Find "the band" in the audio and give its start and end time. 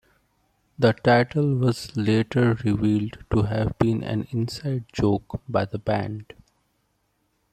5.65-6.33